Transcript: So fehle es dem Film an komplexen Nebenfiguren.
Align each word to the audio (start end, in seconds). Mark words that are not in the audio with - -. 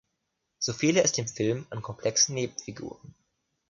So 0.57 0.73
fehle 0.73 1.03
es 1.03 1.11
dem 1.11 1.27
Film 1.27 1.67
an 1.69 1.83
komplexen 1.83 2.33
Nebenfiguren. 2.33 3.13